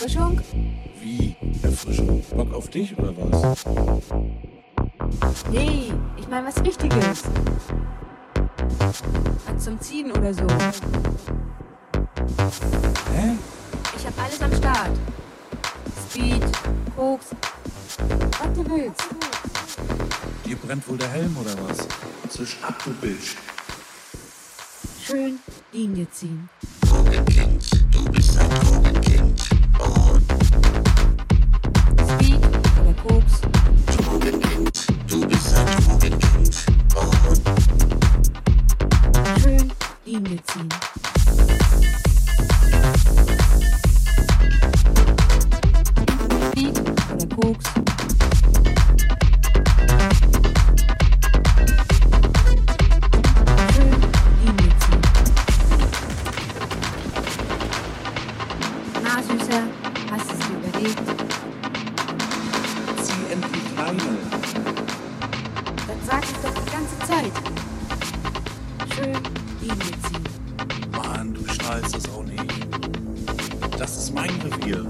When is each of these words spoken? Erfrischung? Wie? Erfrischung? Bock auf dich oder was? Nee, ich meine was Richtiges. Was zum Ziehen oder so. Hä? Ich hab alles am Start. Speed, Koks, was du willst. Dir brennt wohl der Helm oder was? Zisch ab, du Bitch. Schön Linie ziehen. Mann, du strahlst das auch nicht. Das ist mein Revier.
Erfrischung? 0.00 0.40
Wie? 1.02 1.34
Erfrischung? 1.60 2.22
Bock 2.36 2.54
auf 2.54 2.68
dich 2.70 2.96
oder 2.96 3.12
was? 3.16 3.64
Nee, 5.50 5.92
ich 6.16 6.28
meine 6.28 6.46
was 6.46 6.62
Richtiges. 6.64 7.24
Was 8.78 9.64
zum 9.64 9.80
Ziehen 9.80 10.12
oder 10.12 10.32
so. 10.32 10.44
Hä? 13.12 13.36
Ich 13.96 14.06
hab 14.06 14.22
alles 14.22 14.40
am 14.40 14.54
Start. 14.54 14.92
Speed, 16.08 16.44
Koks, 16.94 17.26
was 17.98 18.52
du 18.54 18.70
willst. 18.70 19.04
Dir 20.46 20.56
brennt 20.58 20.88
wohl 20.88 20.96
der 20.96 21.08
Helm 21.08 21.36
oder 21.38 21.54
was? 21.66 21.88
Zisch 22.28 22.56
ab, 22.62 22.80
du 22.84 22.92
Bitch. 22.92 23.34
Schön 25.04 25.40
Linie 25.72 26.08
ziehen. 26.12 26.48
Mann, 70.92 71.34
du 71.34 71.46
strahlst 71.52 71.94
das 71.94 72.08
auch 72.10 72.24
nicht. 72.24 72.44
Das 73.78 73.96
ist 73.96 74.14
mein 74.14 74.30
Revier. 74.40 74.86